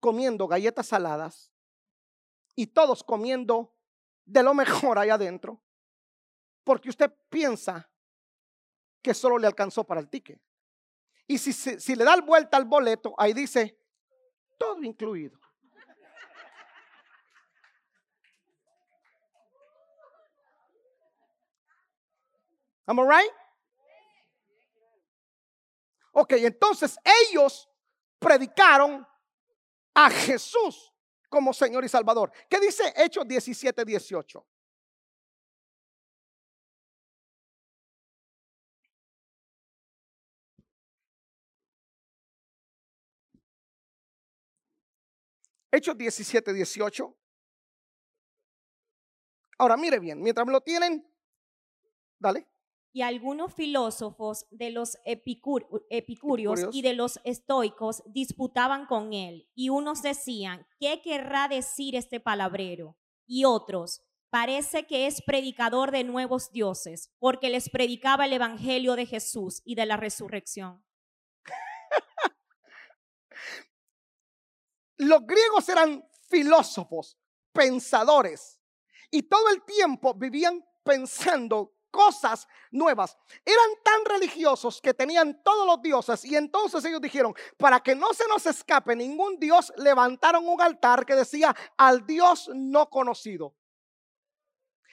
[0.00, 1.52] comiendo galletas saladas
[2.54, 3.74] y todos comiendo
[4.24, 5.62] de lo mejor allá adentro,
[6.64, 7.90] porque usted piensa
[9.00, 10.40] que solo le alcanzó para el ticket.
[11.26, 13.78] Y si, si, le da vuelta al boleto, ahí dice,
[14.58, 15.38] todo incluido.
[22.86, 23.41] Am I right?
[26.12, 26.98] Ok, entonces
[27.30, 27.68] ellos
[28.18, 29.06] predicaron
[29.94, 30.92] a Jesús
[31.28, 32.30] como Señor y Salvador.
[32.48, 34.46] ¿Qué dice Hechos 17, 18?
[45.70, 47.16] Hechos 17, 18.
[49.56, 51.02] Ahora mire bien, mientras me lo tienen,
[52.18, 52.51] dale
[52.92, 60.02] y algunos filósofos de los epicúreos y de los estoicos disputaban con él, y unos
[60.02, 62.98] decían, ¿qué querrá decir este palabrero?
[63.26, 69.06] Y otros, parece que es predicador de nuevos dioses, porque les predicaba el evangelio de
[69.06, 70.84] Jesús y de la resurrección.
[74.98, 77.18] los griegos eran filósofos,
[77.52, 78.58] pensadores,
[79.10, 83.16] y todo el tiempo vivían pensando cosas nuevas.
[83.44, 88.12] Eran tan religiosos que tenían todos los dioses y entonces ellos dijeron, para que no
[88.12, 93.54] se nos escape ningún dios, levantaron un altar que decía al dios no conocido.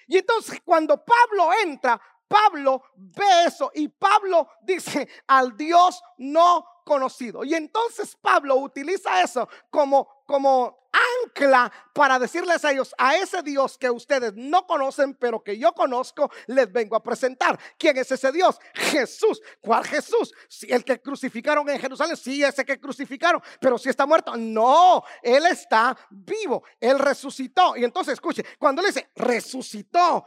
[0.06, 7.44] Y entonces cuando Pablo entra, Pablo ve eso y Pablo dice al Dios no conocido.
[7.44, 10.89] Y entonces Pablo utiliza eso como, como
[11.26, 15.74] ancla para decirles a ellos, a ese Dios que ustedes no conocen, pero que yo
[15.74, 17.60] conozco, les vengo a presentar.
[17.78, 18.60] ¿Quién es ese Dios?
[18.74, 19.42] Jesús.
[19.62, 20.34] ¿Cuál Jesús?
[20.48, 25.04] Si el que crucificaron en Jerusalén, sí, ese que crucificaron, pero si está muerto, no,
[25.22, 27.76] él está vivo, él resucitó.
[27.76, 30.26] Y entonces escuche, cuando él dice resucitó,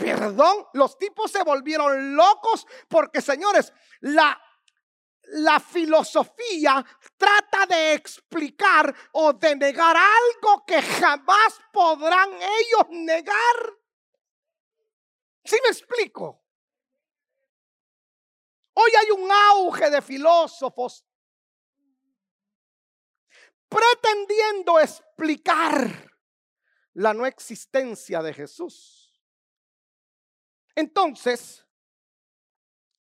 [0.00, 3.70] Perdón, los tipos se volvieron locos porque, señores,
[4.00, 4.40] la,
[5.32, 6.84] la filosofía
[7.16, 13.78] trata de explicar o de negar algo que jamás podrán ellos negar.
[15.44, 16.44] ¿Sí me explico?
[18.74, 21.04] Hoy hay un auge de filósofos
[23.68, 26.10] pretendiendo explicar
[26.94, 29.22] la no existencia de Jesús.
[30.74, 31.64] Entonces,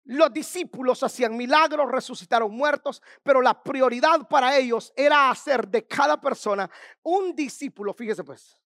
[0.10, 6.20] los discípulos hacían milagros, resucitaron muertos, pero la prioridad para ellos era hacer de cada
[6.20, 6.70] persona
[7.04, 7.94] un discípulo.
[7.94, 8.60] Fíjese pues,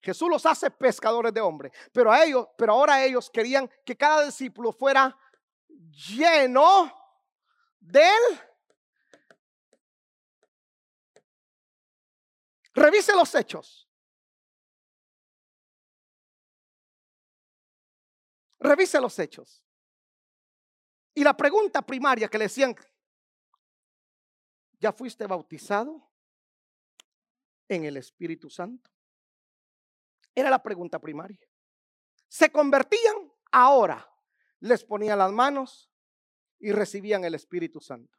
[0.00, 4.24] Jesús los hace pescadores de hombres, pero a ellos, pero ahora ellos querían que cada
[4.24, 5.18] discípulo fuera
[5.68, 6.92] lleno
[7.80, 8.12] del
[12.76, 13.88] Revise los hechos.
[18.60, 19.63] Revise los hechos.
[21.14, 22.74] Y la pregunta primaria que le decían,
[24.80, 26.10] ¿ya fuiste bautizado
[27.68, 28.90] en el Espíritu Santo?
[30.34, 31.38] Era la pregunta primaria.
[32.28, 34.10] Se convertían ahora,
[34.58, 35.88] les ponían las manos
[36.58, 38.18] y recibían el Espíritu Santo.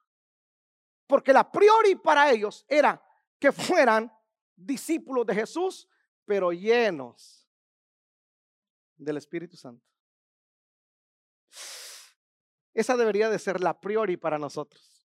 [1.05, 3.03] Porque la priori para ellos era
[3.37, 4.11] que fueran
[4.55, 5.87] discípulos de Jesús,
[6.23, 7.47] pero llenos
[8.95, 9.94] del Espíritu Santo.
[12.75, 15.07] Esa debería de ser la priori para nosotros.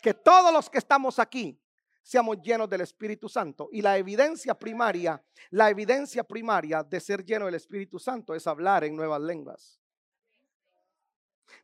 [0.00, 1.60] Que todos los que estamos aquí
[2.04, 3.68] seamos llenos del Espíritu Santo.
[3.72, 5.20] Y la evidencia primaria,
[5.50, 9.80] la evidencia primaria de ser lleno del Espíritu Santo es hablar en nuevas lenguas.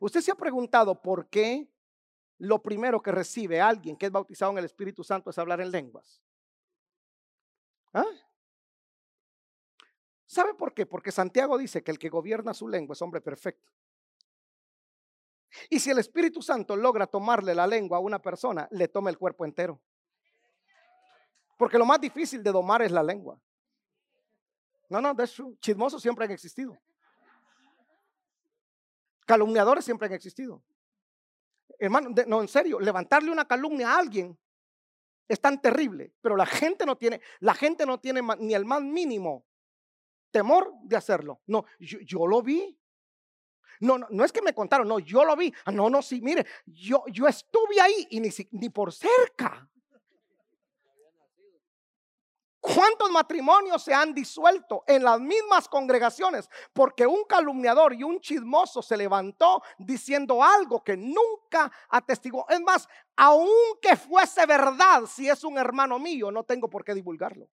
[0.01, 1.71] Usted se ha preguntado por qué
[2.39, 5.71] lo primero que recibe alguien que es bautizado en el Espíritu Santo es hablar en
[5.71, 6.21] lenguas.
[7.93, 8.05] ¿Ah?
[10.25, 10.85] ¿Sabe por qué?
[10.85, 13.71] Porque Santiago dice que el que gobierna su lengua es hombre perfecto.
[15.69, 19.17] Y si el Espíritu Santo logra tomarle la lengua a una persona, le toma el
[19.17, 19.81] cuerpo entero.
[21.57, 23.39] Porque lo más difícil de domar es la lengua.
[24.89, 25.55] No, no, that's true.
[25.59, 26.77] Chismosos siempre han existido.
[29.25, 30.61] Calumniadores siempre han existido.
[31.79, 34.37] Hermano, no, en serio, levantarle una calumnia a alguien
[35.31, 38.81] es tan terrible, pero la gente no tiene, la gente no tiene ni el más
[38.81, 39.45] mínimo
[40.29, 41.41] temor de hacerlo.
[41.47, 42.77] No, yo, lo vi.
[43.81, 45.53] No, no, no, es que me contaron, no, yo lo vi.
[45.65, 49.67] Ah, no, no, sí, mire, yo, yo estuve ahí y ni, ni por cerca.
[52.59, 56.47] ¿Cuántos matrimonios se han disuelto en las mismas congregaciones?
[56.73, 62.45] Porque un calumniador y un chismoso se levantó diciendo algo que nunca atestiguó.
[62.49, 67.49] Es más, aunque fuese verdad, si es un hermano mío, no tengo por qué divulgarlo.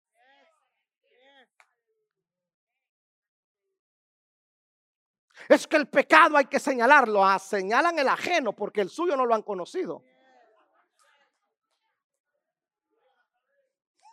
[5.50, 7.26] Es que el pecado hay que señalarlo.
[7.26, 10.04] Ah, señalan el ajeno porque el suyo no lo han conocido.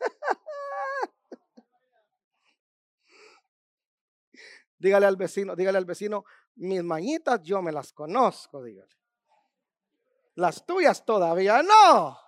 [4.78, 6.24] Dígale al vecino, dígale al vecino,
[6.54, 8.96] mis mañitas yo me las conozco, dígale.
[10.36, 12.18] Las tuyas todavía no.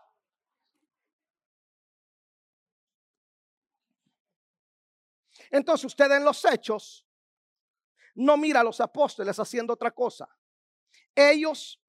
[5.51, 7.07] Entonces usted en los hechos
[8.15, 10.29] no mira a los apóstoles haciendo otra cosa.
[11.15, 11.81] Ellos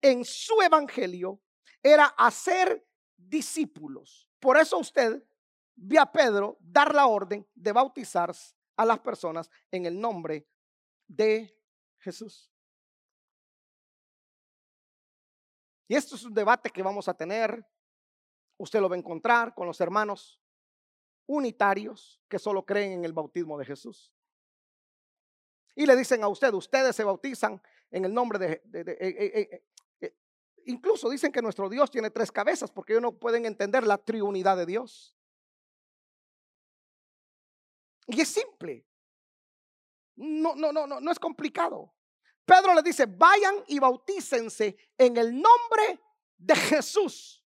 [0.00, 1.40] en su evangelio
[1.82, 2.86] era hacer
[3.16, 4.28] discípulos.
[4.38, 5.22] Por eso usted
[5.74, 10.46] ve a Pedro dar la orden de bautizarse a las personas en el nombre
[11.06, 11.54] de
[11.98, 12.50] Jesús.
[15.88, 17.66] Y esto es un debate que vamos a tener.
[18.56, 20.40] Usted lo va a encontrar con los hermanos
[21.26, 24.12] unitarios que solo creen en el bautismo de Jesús.
[25.74, 27.60] Y le dicen a usted, ustedes se bautizan
[27.90, 28.62] en el nombre de...
[28.72, 29.64] Eh, eh,
[30.00, 30.16] eh,
[30.66, 34.56] incluso dicen que nuestro Dios tiene tres cabezas porque ellos no pueden entender la triunidad
[34.56, 35.16] de Dios.
[38.06, 38.84] Y es simple.
[40.16, 41.94] No, no, no, no, no es complicado.
[42.44, 46.00] Pedro le dice, vayan y bautícense en el nombre
[46.36, 47.39] de Jesús.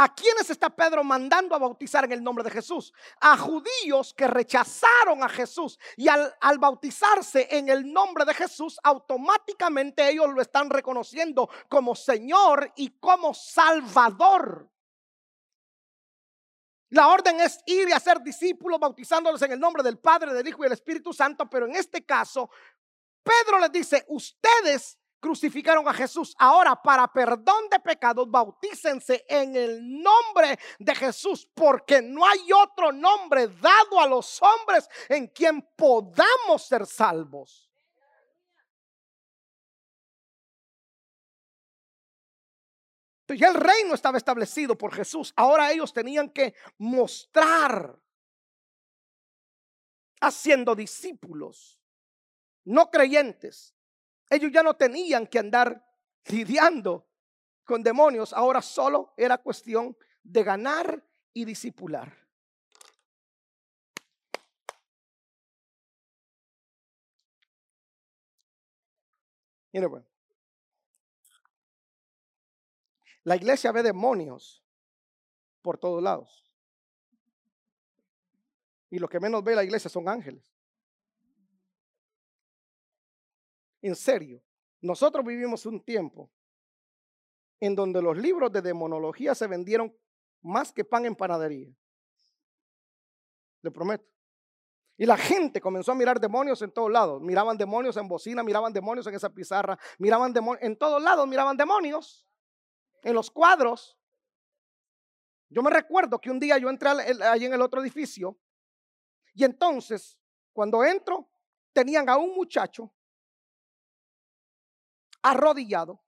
[0.00, 2.92] ¿A quiénes está Pedro mandando a bautizar en el nombre de Jesús?
[3.20, 5.76] A judíos que rechazaron a Jesús.
[5.96, 11.96] Y al, al, bautizarse en el nombre de Jesús, automáticamente ellos lo están reconociendo como
[11.96, 14.70] Señor y como Salvador.
[16.90, 20.60] La orden es ir y hacer discípulos bautizándolos en el nombre del Padre, del Hijo
[20.60, 22.48] y del Espíritu Santo, pero en este caso,
[23.24, 26.34] Pedro les dice, ustedes crucificaron a Jesús.
[26.38, 32.92] Ahora, para perdón de pecados, bautícense en el nombre de Jesús, porque no hay otro
[32.92, 37.68] nombre dado a los hombres en quien podamos ser salvos.
[43.36, 45.34] Ya el reino estaba establecido por Jesús.
[45.36, 47.98] Ahora ellos tenían que mostrar
[50.20, 51.78] haciendo discípulos,
[52.64, 53.77] no creyentes.
[54.30, 55.84] Ellos ya no tenían que andar
[56.26, 57.06] lidiando
[57.64, 58.32] con demonios.
[58.32, 61.02] Ahora solo era cuestión de ganar
[61.32, 62.16] y discipular.
[69.72, 69.88] Mira,
[73.24, 74.64] La iglesia ve demonios
[75.62, 76.50] por todos lados.
[78.90, 80.57] Y lo que menos ve la iglesia son ángeles.
[83.80, 84.42] En serio,
[84.80, 86.30] nosotros vivimos un tiempo
[87.60, 89.94] en donde los libros de demonología se vendieron
[90.42, 91.68] más que pan en panadería.
[93.62, 94.06] Le prometo.
[94.96, 97.22] Y la gente comenzó a mirar demonios en todos lados.
[97.22, 101.56] Miraban demonios en bocina, miraban demonios en esa pizarra, miraban demonios, en todos lados miraban
[101.56, 102.26] demonios
[103.02, 103.96] en los cuadros.
[105.48, 108.38] Yo me recuerdo que un día yo entré allí en el otro edificio
[109.34, 110.18] y entonces
[110.52, 111.30] cuando entro
[111.72, 112.92] tenían a un muchacho
[115.22, 116.02] arrodillado,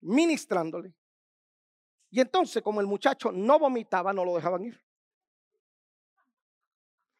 [0.00, 0.94] ministrándole.
[2.10, 4.80] Y entonces como el muchacho no vomitaba, no lo dejaban ir.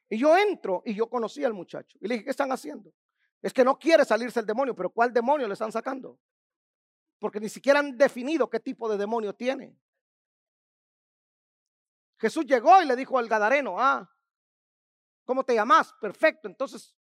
[0.08, 1.98] Y yo entro y yo conocí al muchacho.
[2.00, 2.92] Y le dije, ¿qué están haciendo?
[3.42, 6.18] Es que no quiere salirse el demonio, pero ¿cuál demonio le están sacando?
[7.24, 9.74] porque ni siquiera han definido qué tipo de demonio tiene.
[12.18, 14.06] Jesús llegó y le dijo al Gadareno, ah,
[15.24, 15.94] ¿cómo te llamas?
[16.02, 16.94] Perfecto, entonces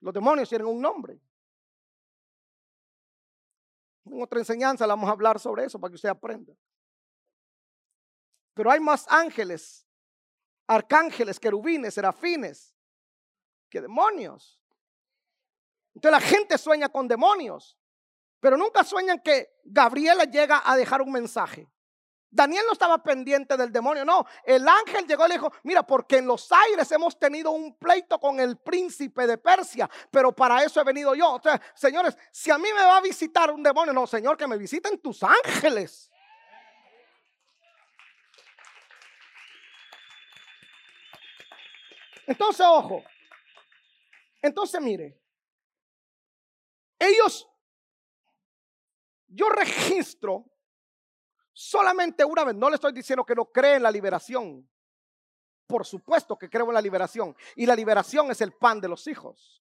[0.00, 1.20] los demonios tienen un nombre.
[4.04, 6.54] En otra enseñanza le vamos a hablar sobre eso para que usted aprenda.
[8.54, 9.86] Pero hay más ángeles,
[10.66, 12.74] arcángeles, querubines, serafines,
[13.68, 14.60] que demonios.
[15.94, 17.78] Entonces la gente sueña con demonios.
[18.40, 21.70] Pero nunca sueñan que Gabriela llega a dejar un mensaje.
[22.30, 24.24] Daniel no estaba pendiente del demonio, no.
[24.44, 28.20] El ángel llegó y le dijo, mira, porque en los aires hemos tenido un pleito
[28.20, 31.32] con el príncipe de Persia, pero para eso he venido yo.
[31.34, 34.46] O sea, señores, si a mí me va a visitar un demonio, no, Señor, que
[34.46, 36.10] me visiten tus ángeles.
[42.26, 43.02] Entonces, ojo.
[44.40, 45.18] Entonces, mire.
[46.98, 47.50] Ellos
[49.30, 50.49] yo registro
[51.60, 52.54] solamente una vez.
[52.54, 54.66] No le estoy diciendo que no cree en la liberación.
[55.66, 57.36] Por supuesto que creo en la liberación.
[57.54, 59.62] Y la liberación es el pan de los hijos.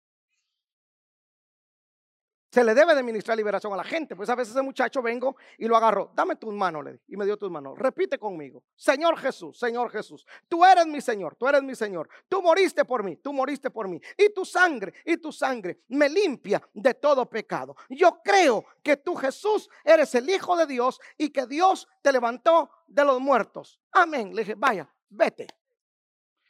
[2.54, 4.16] Se le debe de ministrar liberación a la gente.
[4.16, 6.12] Pues a veces ese muchacho vengo y lo agarro.
[6.14, 7.76] Dame tus manos, le y me dio tus manos.
[7.80, 8.64] Repite conmigo.
[8.76, 10.24] Señor Jesús, Señor Jesús.
[10.48, 12.08] Tú eres mi Señor, tú eres mi Señor.
[12.30, 14.00] Tú moriste por mí, tú moriste por mí.
[14.16, 17.76] Y tu sangre, y tu sangre me limpia de todo pecado.
[17.90, 22.70] Yo creo que tú Jesús eres el Hijo de Dios y que Dios te levantó
[22.86, 23.82] de los muertos.
[23.94, 24.36] Amén.
[24.36, 25.48] Le dije, vaya, vete.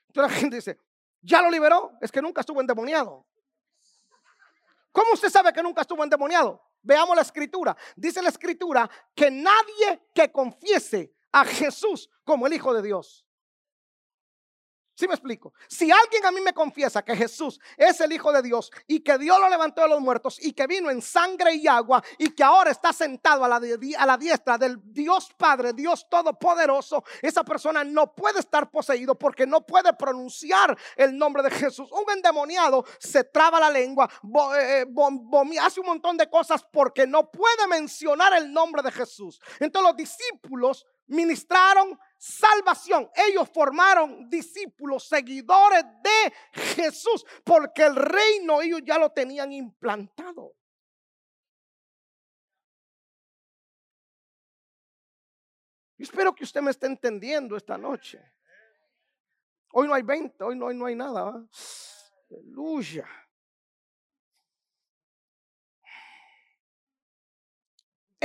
[0.07, 0.77] Entonces la gente dice,
[1.21, 1.93] ¿ya lo liberó?
[2.01, 3.25] Es que nunca estuvo endemoniado.
[4.93, 6.61] ¿Cómo usted sabe que nunca estuvo endemoniado?
[6.83, 7.75] Veamos la escritura.
[7.95, 13.25] Dice la escritura que nadie que confiese a Jesús como el Hijo de Dios
[14.95, 15.53] ¿Sí me explico?
[15.67, 19.17] Si alguien a mí me confiesa que Jesús es el Hijo de Dios y que
[19.17, 22.43] Dios lo levantó de los muertos y que vino en sangre y agua y que
[22.43, 28.39] ahora está sentado a la, diestra del Dios Padre, Dios Todopoderoso, esa persona no puede
[28.39, 31.91] estar poseído porque no puede pronunciar el nombre de Jesús.
[31.91, 34.07] Un endemoniado se traba la lengua,
[34.59, 39.41] eh, eh, hace un montón de cosas porque no puede mencionar el nombre de Jesús.
[39.59, 43.09] Entonces los discípulos ministraron salvación.
[43.15, 46.33] Ellos formaron discípulos, seguidores de
[46.75, 50.55] Jesús, porque el reino ellos ya lo tenían implantado.
[56.03, 58.21] espero que usted me esté entendiendo esta noche.
[59.71, 61.47] Hoy no hay 20, hoy no, no hay nada.
[62.29, 63.07] Aleluya.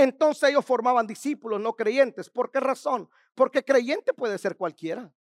[0.01, 2.31] Entonces ellos formaban discípulos no creyentes.
[2.31, 3.11] ¿Por qué razón?
[3.35, 5.13] Porque creyente puede ser cualquiera.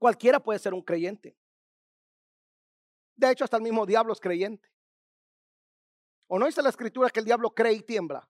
[0.00, 1.36] Cualquiera puede ser un creyente.
[3.14, 4.68] De hecho, hasta el mismo diablo es creyente.
[6.26, 8.28] ¿O no dice la escritura que el diablo cree y tiembla?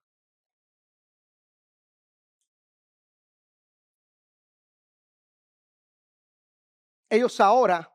[7.09, 7.91] Ellos ahora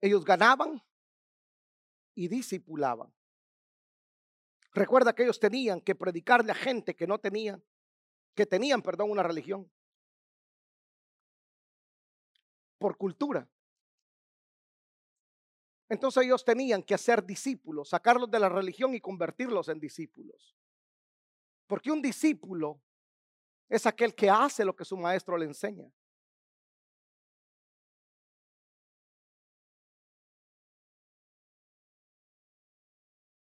[0.00, 0.82] Ellos ganaban
[2.18, 3.14] y disipulaban.
[4.74, 7.62] Recuerda que ellos tenían que predicarle a gente que no tenían,
[8.34, 9.70] que tenían, perdón, una religión.
[12.76, 13.48] Por cultura.
[15.88, 20.56] Entonces ellos tenían que hacer discípulos, sacarlos de la religión y convertirlos en discípulos.
[21.68, 22.82] Porque un discípulo
[23.68, 25.88] es aquel que hace lo que su maestro le enseña.